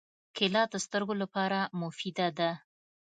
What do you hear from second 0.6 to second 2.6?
د سترګو لپاره مفیده ده.